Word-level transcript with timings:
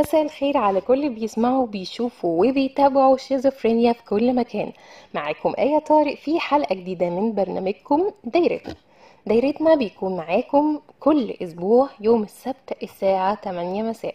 مساء 0.00 0.22
الخير 0.22 0.56
على 0.56 0.80
كل 0.80 1.08
بيسمعوا 1.08 1.62
وبيشوفوا 1.62 2.46
وبيتابعوا 2.46 3.16
شيزوفرينيا 3.16 3.92
في 3.92 4.04
كل 4.04 4.34
مكان. 4.34 4.72
معاكم 5.14 5.54
آية 5.58 5.78
طارق 5.78 6.14
في 6.16 6.40
حلقة 6.40 6.74
جديدة 6.74 7.10
من 7.10 7.32
برنامجكم 7.34 8.10
دايرتنا. 8.24 8.74
دايرتنا 9.26 9.74
بيكون 9.74 10.16
معاكم 10.16 10.80
كل 11.00 11.30
أسبوع 11.42 11.88
يوم 12.00 12.22
السبت 12.22 12.76
الساعة 12.82 13.34
8 13.44 13.82
مساء. 13.82 14.14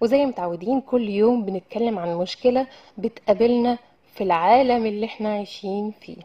وزي 0.00 0.26
متعودين 0.26 0.80
كل 0.80 1.08
يوم 1.08 1.44
بنتكلم 1.44 1.98
عن 1.98 2.14
مشكلة 2.16 2.66
بتقابلنا 2.98 3.78
في 4.14 4.24
العالم 4.24 4.86
اللي 4.86 5.06
إحنا 5.06 5.32
عايشين 5.32 5.92
فيه. 6.00 6.16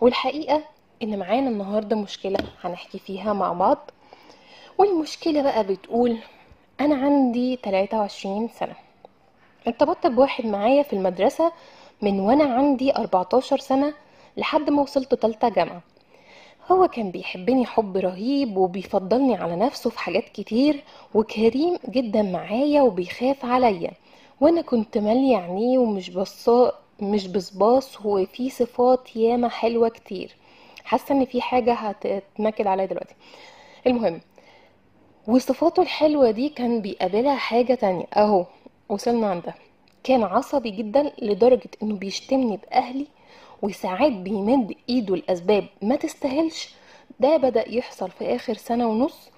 والحقيقة 0.00 0.62
إن 1.02 1.18
معانا 1.18 1.48
النهاردة 1.50 1.96
مشكلة 1.96 2.38
هنحكي 2.62 2.98
فيها 2.98 3.32
مع 3.32 3.52
بعض. 3.52 3.90
والمشكلة 4.78 5.42
بقى 5.42 5.64
بتقول 5.64 6.18
أنا 6.84 6.94
عندي 6.94 7.56
23 7.56 8.48
سنة. 8.48 8.74
ارتبطت 9.66 10.06
بواحد 10.06 10.46
معايا 10.46 10.82
في 10.82 10.92
المدرسة 10.92 11.52
من 12.02 12.20
وأنا 12.20 12.44
عندي 12.44 12.96
14 12.96 13.58
سنة 13.58 13.94
لحد 14.36 14.70
ما 14.70 14.82
وصلت 14.82 15.14
تالتة 15.14 15.48
جامعة. 15.48 15.82
هو 16.70 16.88
كان 16.88 17.10
بيحبني 17.10 17.66
حب 17.66 17.96
رهيب 17.96 18.56
وبيفضلني 18.56 19.34
على 19.36 19.56
نفسه 19.56 19.90
في 19.90 19.98
حاجات 19.98 20.24
كتير 20.28 20.84
وكريم 21.14 21.78
جدا 21.88 22.22
معايا 22.22 22.82
وبيخاف 22.82 23.44
عليا. 23.44 23.90
وأنا 24.40 24.62
كنت 24.62 24.98
مالية 24.98 25.36
عينيه 25.36 25.78
ومش 25.78 26.10
بصا 26.10 26.72
مش 27.00 27.26
بصباص 27.26 28.06
وفي 28.06 28.50
صفات 28.50 29.16
ياما 29.16 29.48
حلوة 29.48 29.88
كتير. 29.88 30.36
حاسة 30.84 31.14
إن 31.14 31.24
في 31.24 31.40
حاجة 31.40 31.72
هتتنكد 31.74 32.66
عليا 32.66 32.86
دلوقتي. 32.86 33.14
المهم 33.86 34.20
وصفاته 35.26 35.82
الحلوة 35.82 36.30
دي 36.30 36.48
كان 36.48 36.80
بيقابلها 36.80 37.36
حاجة 37.36 37.74
تانية. 37.74 38.04
أهو 38.16 38.46
وصلنا 38.88 39.26
عندها 39.30 39.54
كان 40.04 40.22
عصبي 40.22 40.70
جدا 40.70 41.12
لدرجة 41.22 41.70
إنه 41.82 41.94
بيشتمني 41.96 42.56
بأهلي 42.56 43.06
وساعات 43.62 44.12
بيمد 44.12 44.74
إيده 44.88 45.16
لأسباب 45.16 45.64
ما 45.82 45.96
تستاهلش. 45.96 46.68
ده 47.20 47.36
بدأ 47.36 47.68
يحصل 47.68 48.10
في 48.10 48.34
آخر 48.34 48.54
سنة 48.54 48.88
ونص 48.88 49.30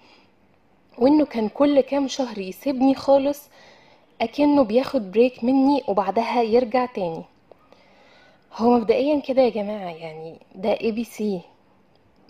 وإنه 0.99 1.25
كان 1.27 1.49
كل 1.49 1.81
كام 1.81 2.09
شهر 2.09 2.39
يسيبني 2.39 2.95
خالص 2.95 3.49
أكنه 4.21 4.63
بياخد 4.63 5.11
بريك 5.13 5.45
مني 5.45 5.83
وبعدها 5.89 6.43
يرجع 6.43 6.87
تاني. 6.87 7.23
هو 8.57 8.71
مبدئيا 8.79 9.21
كده 9.21 9.43
يا 9.43 9.49
جماعة 9.51 9.91
يعني 9.91 10.39
ده 10.55 10.81
اي 10.81 10.93
بي 10.93 11.05
سي 11.05 11.41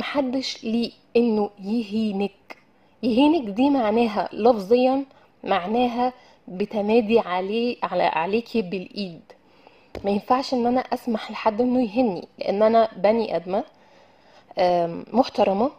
محدش 0.00 0.64
ليه 0.64 0.92
إنه 1.16 1.50
يهينك. 1.64 2.56
يهينك 3.04 3.48
دي 3.50 3.70
معناها 3.70 4.28
لفظيا 4.32 5.04
معناها 5.44 6.12
بتمادي 6.48 7.20
عليه 7.20 7.76
على 7.82 8.02
عليكي 8.02 8.62
بالإيد. 8.62 9.20
ما 10.04 10.10
ينفعش 10.10 10.54
إن 10.54 10.66
أنا 10.66 10.80
أسمح 10.80 11.30
لحد 11.30 11.60
إنه 11.60 11.82
يهني 11.82 12.28
لأن 12.38 12.62
أنا 12.62 12.88
بني 12.96 13.36
آدمة 13.36 13.64
محترمة 15.12 15.70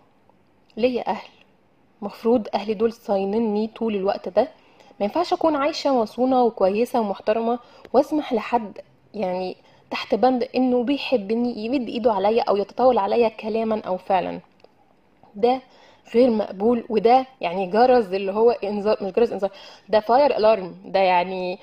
ليا 0.77 1.09
أهل. 1.09 1.27
مفروض 2.01 2.47
أهلي 2.53 2.73
دول 2.73 2.93
صاينيني 2.93 3.67
طول 3.67 3.95
الوقت 3.95 4.29
ده. 4.29 4.47
ما 4.99 5.05
ينفعش 5.05 5.33
أكون 5.33 5.55
عايشة 5.55 6.01
مصونه 6.01 6.43
وكويسة 6.43 6.99
ومحترمة 6.99 7.59
وأسمح 7.93 8.33
لحد 8.33 8.77
يعني 9.13 9.57
تحت 9.91 10.15
بند 10.15 10.47
إنه 10.55 10.83
بيحبني 10.83 11.65
يمد 11.65 11.87
إيده 11.89 12.13
عليا 12.13 12.43
أو 12.43 12.57
يتطاول 12.57 12.97
عليا 12.97 13.29
كلاما 13.29 13.81
أو 13.87 13.97
فعلا. 13.97 14.39
ده 15.35 15.61
غير 16.13 16.29
مقبول 16.29 16.85
وده 16.89 17.25
يعني 17.41 17.65
جرس 17.67 18.05
اللي 18.05 18.31
هو 18.31 18.51
انذار 18.51 19.03
مش 19.03 19.11
جرس 19.11 19.31
إنذار 19.31 19.51
ده 19.89 19.99
fire 19.99 20.37
alarm 20.37 20.75
ده 20.85 20.99
يعني 20.99 21.59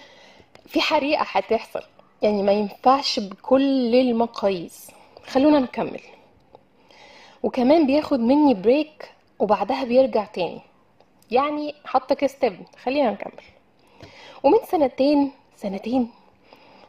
في 0.66 0.80
حريقة 0.80 1.22
هتحصل. 1.28 1.82
يعني 2.22 2.42
ما 2.42 2.52
ينفعش 2.52 3.20
بكل 3.20 3.94
المقاييس. 3.94 4.90
خلونا 5.26 5.58
نكمل. 5.60 6.00
وكمان 7.42 7.86
بياخد 7.86 8.20
مني 8.20 8.54
break 8.54 9.10
وبعدها 9.38 9.84
بيرجع 9.84 10.24
تاني. 10.24 10.60
يعني 11.30 11.74
حط 11.84 12.12
كستبن 12.12 12.64
خلينا 12.82 13.10
نكمل. 13.10 13.42
ومن 14.42 14.58
سنتين 14.70 15.32
سنتين 15.56 16.10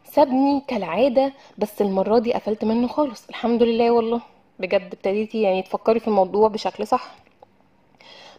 سابني 0.05 0.61
كالعادة 0.67 1.33
بس 1.57 1.81
المرة 1.81 2.19
دي 2.19 2.33
قفلت 2.33 2.65
منه 2.65 2.87
خالص. 2.87 3.27
الحمد 3.29 3.63
لله 3.63 3.91
والله. 3.91 4.21
بجد 4.59 4.81
ابتديتي 4.93 5.41
يعني 5.41 5.61
تفكري 5.61 5.99
في 5.99 6.07
الموضوع 6.07 6.47
بشكل 6.47 6.87
صح. 6.87 7.15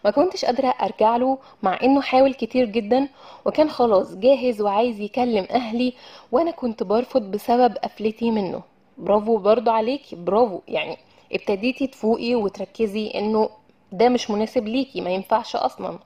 ما 0.04 0.10
كنتش 0.10 0.44
قادرة 0.44 0.69
أرجع 0.69 1.16
له 1.16 1.38
مع 1.62 1.78
إنه 1.82 2.00
حاول 2.00 2.34
كتير 2.34 2.65
جدا 2.66 3.09
وكان 3.44 3.70
خلاص 3.70 4.15
جاهز 4.15 4.60
وعايز 4.60 5.00
يكلم 5.00 5.47
أهلي 5.50 5.92
وأنا 6.32 6.50
كنت 6.50 6.82
برفض 6.82 7.22
بسبب 7.22 7.76
قفلتي 7.76 8.31
منه. 8.31 8.62
برافو 8.98 9.37
برضو 9.37 9.70
عليكي 9.70 10.16
برافو. 10.16 10.60
يعني 10.69 10.97
ابتديتي 11.32 11.87
تفوقي 11.87 12.34
وتركزي 12.34 13.10
إنه 13.14 13.48
ده 13.93 14.09
مش 14.09 14.31
مناسب 14.31 14.69
ليكي 14.69 15.00
ما 15.00 15.10
ينفعش 15.10 15.56
أصلا. 15.56 15.98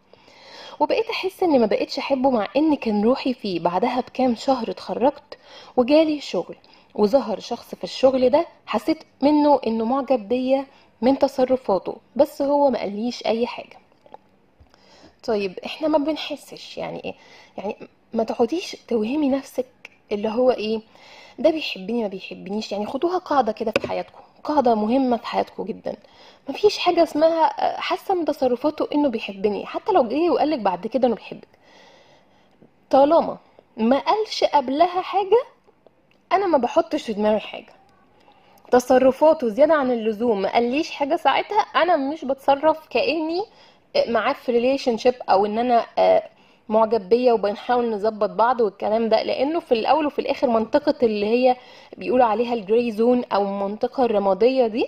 وبقيت 0.81 1.11
أحس 1.11 1.43
إني 1.43 1.59
ما 1.59 1.67
بقتش 1.67 1.99
أحبه 1.99 2.31
مع 2.31 2.49
إن 2.57 2.75
كان 2.75 3.05
روحي 3.05 3.35
فيه. 3.35 3.61
بعدها 3.61 4.01
بكام 4.01 4.35
شهر 4.35 4.71
اتخرجت 4.71 5.39
وجالي 5.77 6.21
شغل 6.21 6.57
وظهر 6.95 7.41
شخص 7.41 7.75
في 7.75 7.85
الشغل 7.85 8.31
ده 8.31 8.47
حسيت 8.67 8.99
منه 9.23 9.61
إنه 9.67 9.85
معجب 9.85 10.29
بيا 10.29 10.67
من 11.03 11.19
تصرفاته 11.19 11.97
بس 12.17 12.43
هو 12.43 12.71
ما 12.71 12.79
قاليش 12.79 13.27
أي 13.27 13.47
حاجة. 13.47 13.79
طيب 15.25 15.59
إحنا 15.67 15.89
ما 15.89 15.99
بنحسش 15.99 16.79
يعني 16.79 17.05
إيه؟ 17.05 17.15
يعني 17.59 17.77
ما 18.13 18.25
تقعديش 18.25 18.77
توهمي 18.89 19.29
نفسك 19.29 19.67
اللي 20.13 20.29
هو 20.29 20.51
إيه؟ 20.51 20.81
ده 21.39 21.51
بيحبني 21.51 22.03
ما 22.03 22.09
بيحبنيش. 22.09 22.73
يعني 22.73 22.87
خدوها 22.87 23.19
قاعدة 23.19 23.53
كده 23.53 23.73
في 23.81 23.89
حياتكم 23.89 24.21
قاعدة 24.45 24.75
مهمة 24.75 25.17
في 25.17 25.27
حياتكم 25.27 25.65
جدا. 25.65 25.97
ما 26.49 26.55
فيش 26.55 26.79
حاجة 26.79 27.03
اسمها 27.03 27.47
حاسة 27.81 28.15
من 28.15 28.25
تصرفاته 28.25 28.89
إنه 28.95 29.09
بيحبني. 29.09 29.67
حتى 29.67 29.93
لو 29.93 30.09
جه 30.09 30.31
وقالك 30.31 30.59
بعد 30.59 30.87
كده 30.87 31.07
إنه 31.09 31.15
بيحبك. 31.17 31.49
طالما 32.91 33.39
ما 33.77 33.99
قالش 33.99 34.45
قبلها 34.45 35.01
حاجة 35.03 35.43
أنا 36.33 36.47
ما 36.47 36.59
بحطش 36.59 37.03
في 37.03 37.13
دماغي 37.13 37.41
حاجة. 37.41 37.73
تصرفاته 38.71 39.49
زيادة 39.49 39.75
عن 39.75 39.91
اللزوم 39.91 40.43
ما 40.43 40.53
قاليش 40.53 40.91
حاجة 40.91 41.17
ساعتها 41.17 41.59
أنا 41.59 41.97
مش 41.97 42.25
بتصرف 42.25 42.89
كأني 42.89 43.45
معاه 44.09 44.33
في 44.33 44.53
relationship 44.53 45.15
أو 45.31 45.47
إن 45.47 45.59
أنا 45.59 45.87
آه، 45.99 46.23
معجب 46.69 47.09
بيا 47.09 47.33
وبنحاول 47.33 47.91
نظبط 47.91 48.31
بعض 48.31 48.61
والكلام 48.61 49.09
ده 49.09 49.23
لأنه 49.23 49.61
في 49.61 49.73
الأول 49.73 50.07
وفي 50.07 50.19
الآخر 50.19 50.47
منطقة 50.51 50.95
اللي 51.03 51.27
هي 51.27 51.57
بيقولوا 51.97 52.27
عليها 52.27 52.55
الجراي 52.55 52.91
زون 52.93 53.25
أو 53.33 53.43
المنطقة 53.43 54.05
الرمادية 54.05 54.67
دي 54.67 54.87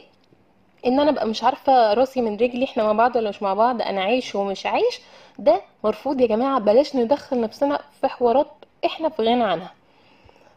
إن 0.87 1.01
أنا 1.01 1.11
أبقى 1.11 1.27
مش 1.27 1.45
عارفة 1.45 1.95
راسي 1.95 2.21
من 2.23 2.33
رجلي 2.37 2.65
إحنا 2.65 2.83
مع 2.85 2.93
بعض 2.93 3.17
ولا 3.17 3.29
مش 3.29 3.43
مع 3.43 3.55
بعض 3.55 3.83
أنا 3.83 4.03
عايش 4.03 4.35
ومش 4.35 4.67
عايش 4.67 5.01
ده 5.39 5.61
مرفوض 5.85 6.21
يا 6.21 6.27
جماعة 6.27 6.61
بلاش 6.61 6.97
ندخل 6.97 7.41
نفسنا 7.41 7.81
في 8.01 8.09
حوارات 8.09 8.51
إحنا 8.85 9.09
في 9.09 9.23
غنى 9.23 9.45
عنها. 9.45 9.73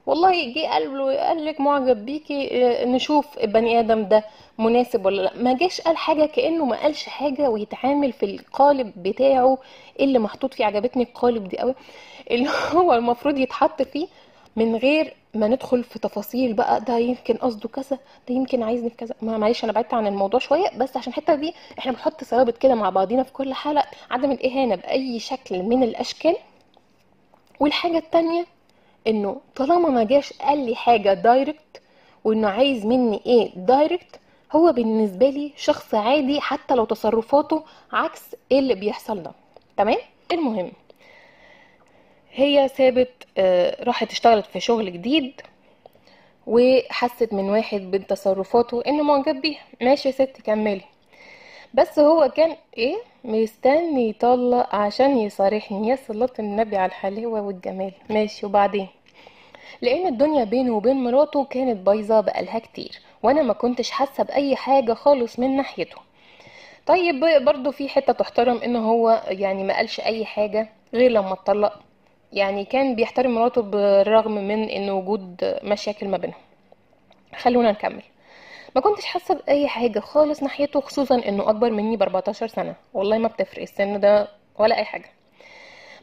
والله 0.06 0.54
جه 0.54 0.68
قال 0.68 0.98
له 0.98 1.16
قال 1.28 1.46
لك 1.46 1.62
معجب 1.62 2.06
بيكي 2.06 2.66
آه، 2.66 2.86
نشوف 2.86 3.38
البني 3.38 3.80
آدم 3.80 4.04
ده 4.04 4.24
مناسب 4.60 5.06
ولا 5.06 5.22
لأ. 5.22 5.34
ما 5.38 5.54
جاش 5.58 5.82
قال 5.82 5.98
حاجة 5.98 6.26
كأنه 6.26 6.66
ما 6.66 6.76
قالش 6.82 7.06
حاجة 7.10 7.50
ويتعامل 7.50 8.12
في 8.14 8.26
القالب 8.26 8.94
بتاعه 9.04 9.58
اللي 10.00 10.20
محطوط 10.20 10.54
فيه. 10.54 10.66
عجبتني 10.66 11.04
القالب 11.04 11.48
دي 11.50 11.58
قوي. 11.58 11.76
اللي 12.32 12.50
هو 12.74 12.94
المفروض 12.94 13.38
يتحط 13.38 13.82
فيه 13.82 14.08
من 14.56 14.76
غير 14.76 15.14
ما 15.34 15.48
ندخل 15.48 15.84
في 15.84 16.00
تفاصيل 16.00 16.54
بقى. 16.54 16.82
ده 16.82 16.98
يمكن 16.98 17.34
قصده 17.38 17.70
كذا 17.70 17.98
ده 18.30 18.36
يمكن 18.36 18.64
عايزني 18.64 18.90
في 18.90 18.96
كذا. 18.96 19.16
معلش 19.22 19.64
أنا 19.64 19.72
بعدت 19.74 19.94
عن 19.94 20.08
الموضوع 20.08 20.40
شوية 20.40 20.70
بس 20.78 20.98
عشان 20.98 21.10
الحتة 21.14 21.36
دي 21.36 21.54
إحنا 21.80 21.92
بنحط 21.92 22.24
ثوابت 22.24 22.58
كده 22.58 22.76
مع 22.76 22.90
بعضينا 22.90 23.24
في 23.24 23.34
كل 23.34 23.54
حلقة. 23.54 23.88
عدم 24.12 24.32
الإهانة 24.32 24.76
بأي 24.76 25.20
شكل 25.20 25.64
من 25.64 25.84
الأشكال. 25.84 26.36
والحاجة 27.60 27.98
التانية 27.98 28.46
إنه 29.08 29.42
طالما 29.56 29.90
ما 29.90 30.04
جاش 30.04 30.34
قال 30.34 30.66
لي 30.66 30.76
حاجة 30.76 31.14
direct 31.14 31.82
وإنه 32.24 32.48
عايز 32.48 32.86
مني 32.86 33.22
إيه 33.26 33.52
direct 33.56 34.20
هو 34.52 34.72
بالنسبة 34.72 35.30
لي 35.30 35.54
شخص 35.58 35.94
عادي 35.96 36.42
حتى 36.42 36.76
لو 36.76 36.86
تصرفاته 36.86 37.64
عكس 37.94 38.36
إيه 38.52 38.60
اللي 38.60 38.76
بيحصل 38.76 39.24
ده. 39.24 39.32
تمام؟ 39.78 39.98
المهم 40.32 40.72
هي 42.32 42.68
سابت 42.68 43.12
آه، 43.38 43.84
راحت 43.84 44.12
اشتغلت 44.12 44.46
في 44.46 44.60
شغل 44.60 44.94
جديد 44.94 45.42
وحست 46.48 47.34
من 47.34 47.50
واحد 47.50 47.82
من 47.82 48.08
تصرفاته 48.08 48.82
إنه 48.88 49.04
معجب 49.04 49.42
بيها. 49.42 49.62
ماشي 49.82 50.08
يا 50.10 50.14
ست 50.14 50.42
كملي. 50.44 50.82
بس 51.74 52.00
هو 52.00 52.30
كان 52.36 52.56
إيه؟ 52.78 52.96
مستني 53.24 54.10
يطلق 54.10 54.76
عشان 54.76 55.18
يصارحني. 55.18 55.88
يا 55.88 55.96
صلاة 55.96 56.30
النبي 56.40 56.78
على 56.78 56.90
الحلاوة 56.90 57.42
والجمال. 57.42 57.92
ماشي 58.10 58.46
وبعدين؟ 58.46 58.88
لأن 59.82 60.08
الدنيا 60.08 60.44
بينه 60.44 60.76
وبين 60.76 60.96
مراته 61.04 61.46
كانت 61.46 61.78
بايظة 61.78 62.22
بقالها 62.22 62.60
كتير 62.60 63.00
وأنا 63.24 63.42
ما 63.42 63.54
كنتش 63.54 63.92
حاسة 63.92 64.24
بأي 64.24 64.56
حاجة 64.56 64.94
خالص 64.94 65.40
من 65.40 65.58
ناحيته. 65.58 65.98
طيب 66.86 67.26
برضو 67.46 67.72
في 67.72 67.90
حتة 67.90 68.14
تحترم 68.14 68.58
إن 68.58 68.76
هو 68.76 69.24
يعني 69.28 69.64
ما 69.64 69.76
قالش 69.78 70.00
أي 70.00 70.26
حاجة 70.26 70.70
غير 70.94 71.12
لما 71.12 71.34
اتطلق. 71.34 71.80
يعني 72.34 72.66
كان 72.66 72.96
بيحترم 72.96 73.36
مراته 73.36 73.62
بالرغم 73.62 74.32
من 74.32 74.70
إن 74.70 74.90
وجود 74.90 75.58
مشاكل 75.64 76.08
ما 76.08 76.18
بينهم. 76.18 76.40
خلونا 77.36 77.72
نكمل. 77.72 78.04
ما 78.76 78.82
كنتش 78.82 79.06
حاسة 79.06 79.36
بأي 79.36 79.68
حاجة 79.68 80.00
خالص 80.00 80.44
ناحيته 80.44 80.82
خصوصا 80.82 81.16
إنه 81.16 81.50
أكبر 81.50 81.70
مني 81.72 81.98
ب 81.98 82.02
14 82.02 82.48
سنة. 82.48 82.76
والله 82.94 83.18
ما 83.18 83.28
بتفرق 83.28 83.62
السن 83.62 84.00
ده 84.00 84.28
ولا 84.60 84.78
أي 84.78 84.86
حاجة. 84.86 85.10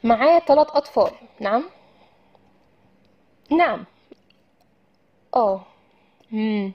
معاه 0.04 0.38
ثلاث 0.38 0.68
أطفال. 0.70 1.10
نعم؟ 1.40 1.64
نعم. 3.50 3.84
آه. 5.36 5.60
مم. 6.32 6.72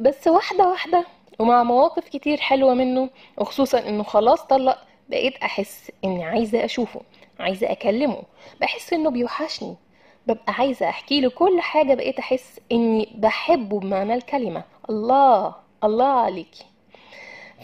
بس 0.00 0.26
واحدة 0.28 0.68
واحدة 0.68 1.06
ومع 1.38 1.62
مواقف 1.62 2.08
كتير 2.08 2.38
حلوة 2.40 2.74
منه 2.74 3.10
وخصوصا 3.38 3.78
إنه 3.88 4.02
خلاص 4.02 4.42
طلق 4.42 4.78
بقيت 5.08 5.36
أحس 5.36 5.92
إني 6.04 6.24
عايزة 6.24 6.64
أشوفه 6.64 7.00
عايزة 7.40 7.72
أكلمه. 7.72 8.22
بحس 8.60 8.92
إنه 8.92 9.10
بيوحشني. 9.10 9.76
ببقى 10.26 10.52
عايزة 10.52 10.88
أحكي 10.88 11.20
له 11.20 11.30
كل 11.30 11.60
حاجة 11.60 11.94
بقيت 11.94 12.18
أحس 12.18 12.60
إني 12.72 13.08
بحبه 13.14 13.80
بمعنى 13.80 14.14
الكلمة. 14.14 14.62
الله 14.90 15.54
الله 15.84 16.06
عليكي 16.06 16.64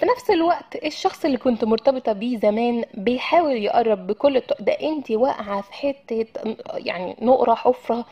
في 0.00 0.06
نفس 0.06 0.30
الوقت 0.30 0.76
الشخص 0.84 1.24
اللي 1.24 1.36
كنت 1.36 1.64
مرتبطة 1.64 2.12
بيه 2.12 2.38
زمان 2.38 2.84
بيحاول 2.94 3.52
يقرب 3.52 4.06
بكل 4.06 4.36
الطرق. 4.36 4.62
ده 4.62 4.72
انتي 4.72 5.16
واقعة 5.16 5.60
في 5.60 5.72
حتة 5.72 6.26
يعني 6.74 7.16
نقرة 7.22 7.54
حفرة 7.54 8.04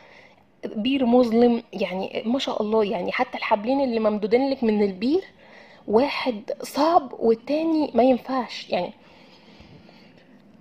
بير 0.65 1.05
مظلم 1.05 1.63
يعني 1.73 2.23
ما 2.25 2.39
شاء 2.39 2.61
الله 2.61 2.83
يعني 2.83 3.11
حتى 3.11 3.37
الحبلين 3.37 3.81
اللي 3.81 3.99
ممدودين 3.99 4.49
لك 4.49 4.63
من 4.63 4.83
البير 4.83 5.23
واحد 5.87 6.51
صعب 6.61 7.13
والتاني 7.19 7.91
ما 7.93 8.03
ينفعش. 8.03 8.69
يعني 8.69 8.93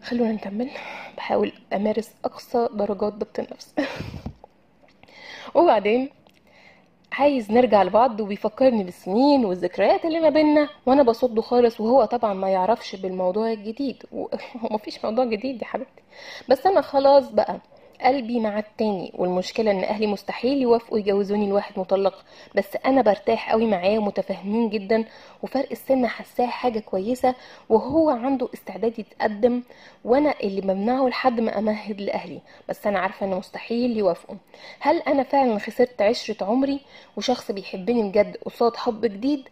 خلونا 0.07 0.33
نكمل 0.33 0.71
بحاول 1.17 1.53
أمارس 1.73 2.11
أقصى 2.25 2.69
درجات 2.73 3.13
ضبط 3.13 3.39
النفس. 3.39 3.75
وبعدين 5.55 6.11
عايز 7.13 7.51
نرجع 7.53 7.83
لبعض 7.83 8.21
وبيفكرني 8.21 8.85
بالسنين 8.85 9.45
والذكريات 9.45 10.05
اللي 10.05 10.21
ما 10.21 10.29
بينا 10.29 10.69
وأنا 10.87 11.03
بصده 11.03 11.43
خالص 11.43 11.81
وهو 11.81 12.05
طبعا 12.05 12.35
ما 12.35 12.49
يعرفش 12.51 12.97
بالموضوع 12.97 13.53
الجديد. 13.53 14.03
ومفيش 14.63 15.05
موضوع 15.05 15.25
جديد 15.25 15.63
يا 15.63 15.67
حبيبتي. 15.67 16.03
بس 16.49 16.67
أنا 16.67 16.81
خلاص 16.81 17.31
بقى. 17.31 17.61
قلبي 18.03 18.41
مع 18.41 18.59
التاني 18.59 19.13
والمشكلة 19.15 19.71
إن 19.71 19.85
أهلي 19.85 20.07
مستحيل 20.07 20.63
يوافقوا 20.63 20.99
يجوزوني 20.99 21.49
لواحد 21.49 21.79
مطلق 21.79 22.25
بس 22.55 22.77
أنا 22.87 23.03
برتاح 23.03 23.51
قوي 23.51 23.67
معاه 23.67 23.99
ومتفاهمين 23.99 24.69
جدا 24.71 25.05
وفرق 25.43 25.69
السن 25.71 26.07
حاساه 26.07 26.47
حاجة 26.47 26.79
كويسة 26.79 27.35
وهو 27.69 28.11
عنده 28.11 28.49
استعداد 28.55 28.99
يتقدم 28.99 29.63
وأنا 30.05 30.35
اللي 30.43 30.61
بمنعه 30.61 31.09
لحد 31.09 31.41
ما 31.41 31.59
أمهد 31.59 32.01
لأهلي 32.01 32.41
بس 32.69 32.87
أنا 32.87 32.99
عارفة 32.99 33.27
إنه 33.27 33.39
مستحيل 33.39 33.97
يوافقوا. 33.97 34.37
هل 34.81 34.99
أنا 34.99 35.23
فعلا 35.23 35.59
خسرت 35.59 36.03
عشرة 36.03 36.45
عمري 36.47 36.81
وشخص 37.17 37.51
بيحبني 37.51 38.03
بجد 38.09 38.37
قصاد 38.37 38.77
حب 38.77 39.01
جديد؟ 39.07 39.49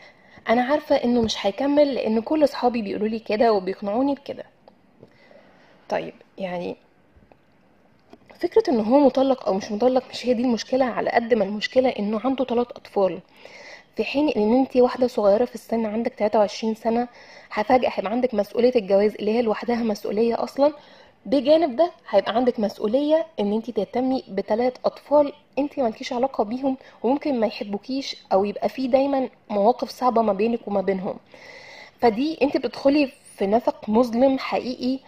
أنا 0.49 0.62
عارفة 0.62 0.96
إنه 0.96 1.23
مش 1.23 1.46
هيكمل 1.46 1.94
لأن 1.94 2.20
كل 2.20 2.44
أصحابي 2.44 2.82
بيقولوا 2.82 3.08
لي 3.08 3.19
كده 3.19 3.52
وبيقنعوني 3.52 4.14
بكده. 4.14 4.44
طيب 5.88 6.14
يعني 6.38 6.76
فكرة 8.49 8.70
إن 8.70 8.81
هو 8.81 8.99
مطلق 8.99 9.46
أو 9.46 9.55
مش 9.55 9.73
مطلق 9.73 10.05
مش 10.11 10.26
هي 10.26 10.35
دي 10.35 10.43
المشكلة 10.43 10.85
على 10.85 11.11
قد 11.11 11.35
ما 11.35 11.44
المشكلة 11.44 11.88
إنه 11.88 12.20
عنده 12.25 12.44
ثلاث 12.44 12.67
أطفال. 12.70 13.20
في 13.96 14.05
حين 14.05 14.29
إن 14.29 14.52
أنت 14.56 14.76
واحدة 14.76 15.06
صغيرة 15.06 15.44
في 15.44 15.55
السن 15.55 15.87
عندك 15.87 16.12
23 16.14 16.75
سنة 16.75 17.08
فجأة 17.50 17.91
هيبقى 17.93 18.11
عندك 18.12 18.35
مسؤولية 18.35 18.73
الجواز 18.76 19.14
اللي 19.14 19.31
هي 19.31 19.43
لوحدها 19.43 19.76
مسؤولية 19.82 20.43
أصلا. 20.44 20.73
بجانب 21.26 21.76
ده 21.76 21.91
هيبقى 22.11 22.37
عندك 22.37 22.61
مسؤولية 22.61 23.26
إن 23.41 23.52
أنت 23.52 23.70
تهتمي 23.70 24.25
بثلاث 24.29 24.73
أطفال 24.85 25.32
أنت 25.58 25.79
مالكيش 25.79 26.12
علاقة 26.12 26.44
بيهم 26.44 26.76
وممكن 27.02 27.41
ما 27.41 27.46
يحبوكيش 27.46 28.17
أو 28.32 28.44
يبقى 28.44 28.69
في 28.69 28.87
دايما 28.88 29.29
مواقف 29.50 29.91
صعبة 29.91 30.23
ما 30.23 30.32
بينك 30.32 30.69
وما 30.69 30.81
بينهم. 30.81 31.17
فدي 32.00 32.38
أنت 32.43 32.56
بتدخلي 32.56 33.12
في 33.37 33.46
نفق 33.46 33.88
مظلم 33.88 34.38
حقيقي 34.38 34.99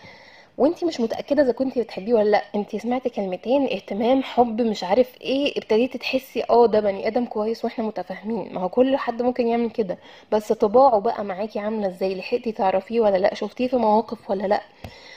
وانت 0.59 0.85
مش 0.85 1.01
متأكدة 1.01 1.43
إذا 1.43 1.53
كنتي 1.53 1.83
بتحبيه 1.83 2.15
ولا 2.15 2.31
لأ. 2.31 2.43
انت 2.55 2.77
سمعتي 2.77 3.09
كلمتين 3.09 3.63
اهتمام 3.73 4.23
حب 4.23 4.61
مش 4.63 4.85
عارف 4.85 5.21
إيه 5.21 5.59
ابتديتي 5.59 5.99
تحسي 5.99 6.45
آه 6.51 6.67
ده 6.67 6.81
بني 6.81 7.07
آدم 7.07 7.25
كويس 7.25 7.65
وإحنا 7.65 7.85
متفاهمين. 7.85 8.55
ما 8.55 8.61
هو 8.61 8.69
كل 8.69 8.97
حد 8.97 9.23
ممكن 9.23 9.47
يعمل 9.49 9.71
كده. 9.71 9.99
بس 10.33 10.53
طباعه 10.53 10.99
بقى 11.01 11.25
معاكي 11.25 11.59
عاملة 11.59 11.87
إزاي؟ 11.87 12.15
لحقتي 12.15 12.53
تعرفيه 12.53 13.01
ولا 13.01 13.17
لأ؟ 13.17 13.35
شفتيه 13.35 13.69
في 13.69 13.77
مواقف 13.77 14.31
ولا 14.31 14.47
لأ؟ 14.47 14.61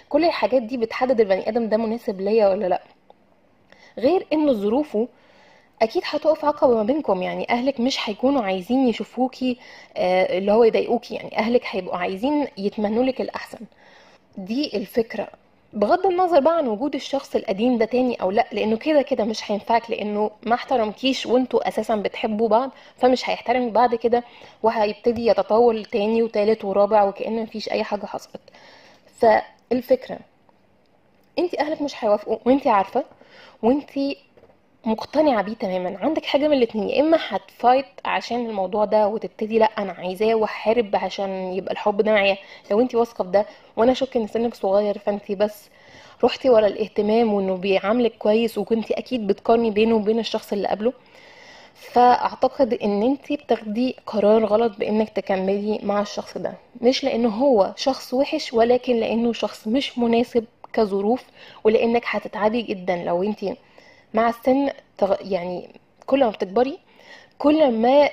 كل 0.09 0.25
الحاجات 0.25 0.61
دي 0.61 0.77
بتحدد 0.77 1.19
البني 1.19 1.49
آدم 1.49 1.69
ده 1.69 1.77
مناسب 1.77 2.21
ليا 2.21 2.47
ولا 2.49 2.65
لأ. 2.65 2.81
غير 3.97 4.27
انه 4.33 4.53
ظروفه 4.53 5.07
أكيد 5.81 6.01
هتقف 6.05 6.45
عقبة 6.45 6.73
ما 6.75 6.83
بينكم. 6.83 7.21
يعني 7.23 7.49
أهلك 7.49 7.79
مش 7.79 8.09
هيكونوا 8.09 8.41
عايزين 8.41 8.87
يشوفوكي 8.87 9.57
آه 9.97 10.37
اللي 10.37 10.51
هو 10.51 10.63
يضايقوكي. 10.63 11.15
يعني 11.15 11.37
أهلك 11.37 11.61
هيبقوا 11.65 11.97
عايزين 11.97 12.47
يتمنوا 12.57 13.03
لك 13.03 13.21
الأحسن. 13.21 13.59
دي 14.39 14.77
الفكرة. 14.77 15.27
بغض 15.73 16.05
النظر 16.05 16.39
بقى 16.39 16.57
عن 16.57 16.67
وجود 16.67 16.95
الشخص 16.95 17.35
القديم 17.35 17.77
ده 17.77 17.85
تاني 17.85 18.15
أو 18.21 18.31
لأ 18.31 18.45
لأنه 18.51 18.77
كده 18.77 19.01
كده 19.01 19.23
مش 19.23 19.51
هينفعك 19.51 19.91
لأنه 19.91 20.31
ما 20.45 20.55
احترمكيش 20.55 21.25
وأنتوا 21.25 21.67
أساسا 21.67 21.95
بتحبوا 21.95 22.47
بعض 22.47 22.71
فمش 22.97 23.29
هيحترمك 23.29 23.71
بعد 23.71 23.95
كده 23.95 24.23
وهيبتدي 24.63 25.25
يتطاول 25.25 25.85
تاني 25.85 26.23
وتالت 26.23 26.65
ورابع 26.65 27.03
وكأن 27.03 27.43
مفيش 27.43 27.69
أي 27.71 27.83
حاجة 27.83 28.05
حصلت. 28.05 28.41
فالفكرة 29.19 30.19
انت 31.39 31.55
أهلك 31.55 31.81
مش 31.81 32.03
هيوافقوا 32.03 32.37
وانت 32.45 32.67
عارفة 32.67 33.03
وانت 33.63 33.89
مقتنعة 34.85 35.41
بيه 35.41 35.53
تماما. 35.53 35.97
عندك 36.01 36.25
حاجة 36.25 36.47
من 36.47 36.57
الاتنين 36.57 36.89
يا 36.89 37.01
إما 37.01 37.17
هتفايت 37.29 37.85
عشان 38.05 38.45
الموضوع 38.49 38.85
ده 38.85 39.07
وتبتدي 39.07 39.59
لأ 39.59 39.65
أنا 39.65 39.91
عايزاه 39.91 40.35
وهحارب 40.35 40.95
عشان 40.95 41.29
يبقى 41.53 41.71
الحب 41.71 42.01
ده 42.01 42.11
معايا. 42.11 42.37
لو 42.71 42.81
انت 42.81 42.95
واثقة 42.95 43.23
في 43.23 43.31
ده 43.31 43.45
وأنا 43.77 43.91
اشك 43.91 44.17
إن 44.17 44.27
سنك 44.27 44.55
صغير 44.55 44.97
فانت 44.97 45.31
بس 45.31 45.69
رحتي 46.23 46.49
ورا 46.49 46.67
الاهتمام 46.67 47.33
وإنه 47.33 47.55
بيعاملك 47.55 48.13
كويس 48.17 48.57
وكنتي 48.57 48.93
أكيد 48.93 49.27
بتقارني 49.27 49.71
بينه 49.71 49.95
وبين 49.95 50.19
الشخص 50.19 50.53
اللي 50.53 50.67
قبله. 50.67 50.93
فأعتقد 51.73 52.73
إن 52.73 53.03
انت 53.03 53.33
بتاخدي 53.33 53.95
قرار 54.05 54.45
غلط 54.45 54.77
بإنك 54.77 55.09
تكملي 55.09 55.79
مع 55.83 56.01
الشخص 56.01 56.37
ده. 56.37 56.53
مش 56.81 57.03
لأنه 57.03 57.29
هو 57.29 57.73
شخص 57.77 58.13
وحش 58.13 58.53
ولكن 58.53 58.95
لأنه 58.95 59.33
شخص 59.33 59.67
مش 59.67 59.97
مناسب 59.97 60.45
كظروف 60.73 61.23
ولأنك 61.63 62.03
هتتعبي 62.05 62.61
جدا. 62.61 62.95
لو 62.95 63.23
انت 63.23 63.45
مع 64.13 64.29
السن. 64.29 64.69
يعني 65.21 65.69
كل 66.05 66.19
ما 66.23 66.29
بتكبري 66.29 66.79
كل 67.37 67.71
ما 67.71 68.09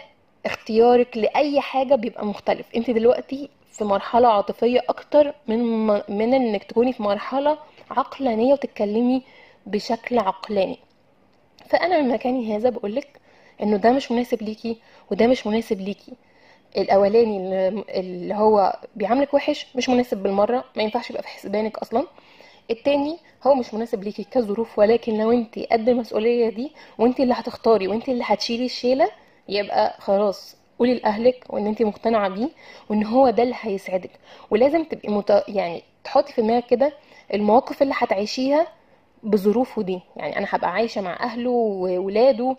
اختيارك 0.47 1.17
لأي 1.17 1.61
حاجة 1.61 1.95
بيبقى 1.95 2.27
مختلف 2.27 2.67
انت 2.77 2.91
دلوقتي 2.91 3.49
في 3.73 3.85
مرحلة 3.85 4.29
عاطفية 4.29 4.81
أكتر 4.89 5.35
من. 5.49 5.87
من 6.09 6.35
إنك 6.35 6.65
تكوني 6.65 6.93
في 6.93 7.03
مرحلة 7.03 7.59
عقلانية 7.91 8.53
وتتكلمي 8.53 9.23
بشكل 9.67 10.19
عقلاني 10.19 10.79
فأنا 11.69 12.01
من 12.01 12.09
مكاني 12.09 12.57
هذا 12.57 12.71
بقولك 12.71 13.21
إنه 13.63 13.77
ده 13.77 13.93
مش 13.93 14.13
مناسب 14.13 14.43
ليكي 14.43 14.77
وده 15.11 15.27
مش 15.27 15.47
مناسب 15.47 15.81
ليكي 15.81 16.13
الأولاني 16.77 17.39
اللي 18.01 18.35
هو 18.35 18.77
بيعاملك 18.97 19.35
وحش 19.35 19.67
مش 19.75 19.89
مناسب 19.89 20.23
بالمرة 20.23 20.65
ما 20.77 20.83
ينفعش 20.83 21.11
يبقى 21.11 21.23
في 21.23 21.29
حسبانك 21.29 21.79
أصلا 21.79 22.07
التاني 22.71 23.17
هو 23.47 23.55
مش 23.55 23.75
مناسب 23.75 24.05
ليكي 24.05 24.25
كظروف 24.25 24.79
ولكن 24.79 25.19
لو 25.19 25.33
انت 25.33 25.59
قد 25.59 25.89
المسؤولية 25.89 26.49
دي 26.49 26.73
وانت 26.99 27.21
اللي 27.21 27.35
هتختاري 27.35 27.89
وانت 27.89 28.09
اللي 28.09 28.25
هتشيلي 28.27 28.65
الشيلة 28.65 29.09
يبقى 29.49 29.97
خلاص 30.01 30.57
قولي 30.79 30.95
لأهلك 30.95 31.45
وإن 31.51 31.67
انت 31.67 31.83
مقتنعة 31.83 32.29
بيه 32.29 32.49
وإن 32.91 33.05
هو 33.05 33.31
ده 33.31 33.43
اللي 33.43 33.55
هيسعدك. 33.61 34.11
ولازم 34.51 34.85
تبقي 34.85 35.09
مت... 35.09 35.45
يعني 35.49 35.83
تحطي 36.05 36.33
في 36.33 36.43
دماغك 36.43 36.67
كده 36.67 36.93
المواقف 37.35 37.83
اللي 37.83 37.95
هتعيشيها 37.97 38.67
بظروفه 39.23 39.83
دي. 39.83 40.01
يعني 40.17 40.39
أنا 40.39 40.47
هبقى 40.51 40.73
عايشة 40.73 41.01
مع 41.01 41.17
أهله 41.21 41.51
وولاده 41.51 42.57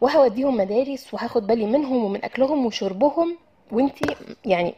وهوديهم 0.00 0.56
مدارس 0.56 1.14
وهاخد 1.14 1.46
بالي 1.46 1.66
منهم 1.66 2.04
ومن 2.04 2.24
أكلهم 2.24 2.66
وشربهم 2.66 3.36
وانتي 3.72 4.14
يعني 4.44 4.74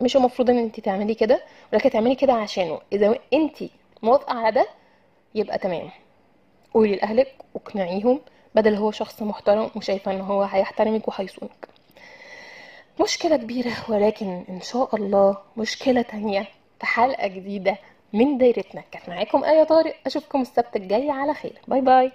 مش 0.00 0.16
المفروض 0.16 0.50
إن 0.50 0.58
انتي 0.58 0.80
تعملي 0.80 1.14
كده 1.14 1.42
ولكن 1.72 1.90
تعملي 1.90 2.14
كده 2.14 2.32
عشانه. 2.32 2.80
إذا 2.92 3.14
انتي 3.32 3.70
موافقة 4.02 4.34
على 4.34 4.52
ده 4.54 4.68
يبقى 5.34 5.58
تمام. 5.58 5.90
قولي 6.74 6.94
لأهلك 6.96 7.34
واقنعيهم 7.54 8.20
بدل 8.54 8.74
هو 8.74 8.90
شخص 8.90 9.22
محترم 9.22 9.70
وشايفة 9.76 10.12
إن 10.12 10.20
هو 10.20 10.42
هيحترمك 10.42 11.08
وهيصونك. 11.08 11.68
مشكلة 13.00 13.36
كبيرة 13.36 13.72
ولكن 13.88 14.44
إن 14.48 14.60
شاء 14.60 14.96
الله 14.96 15.36
مشكلة 15.56 16.02
تانية 16.02 16.46
في 16.80 16.86
حلقة 16.86 17.26
جديدة 17.26 17.76
من 18.12 18.38
دايرتنا. 18.38 18.82
كانت 18.90 19.08
معاكم 19.08 19.44
آية 19.44 19.64
طارق 19.64 19.94
أشوفكم 20.06 20.40
السبت 20.42 20.76
الجاي 20.76 21.10
على 21.10 21.34
خير. 21.34 21.58
bye 21.68 21.80
bye. 21.80 22.12